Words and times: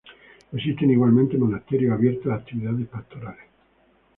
Existen 0.51 0.89
igualmente 0.89 1.37
monasterios 1.37 1.93
abiertos 1.93 2.31
a 2.31 2.35
actividades 2.37 2.87
pastorales. 2.87 3.45